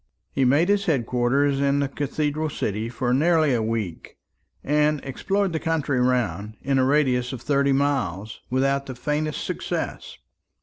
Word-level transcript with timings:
He 0.31 0.45
made 0.45 0.67
his 0.67 0.85
head 0.87 1.05
quarters 1.05 1.59
in 1.61 1.77
the 1.79 1.87
cathedral 1.87 2.49
city 2.49 2.89
for 2.89 3.13
nearly 3.13 3.53
a 3.53 3.61
week, 3.61 4.17
and 4.63 4.99
explored 5.03 5.53
the 5.53 5.59
country 5.59 5.99
round, 6.01 6.57
in 6.63 6.79
a 6.79 6.83
radius 6.85 7.33
of 7.33 7.43
thirty 7.43 7.71
miles, 7.71 8.41
without 8.49 8.87
the 8.87 8.95
faintest 8.95 9.43
success. 9.45 10.17